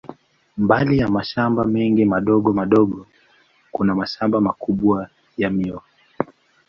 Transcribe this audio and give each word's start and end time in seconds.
Mbali 0.57 0.97
ya 0.97 1.07
mashamba 1.07 1.63
mengi 1.65 2.05
madogo 2.05 2.53
madogo, 2.53 3.07
kuna 3.71 3.95
mashamba 3.95 4.41
makubwa 4.41 5.09
ya 5.37 5.49
miwa. 5.49 5.83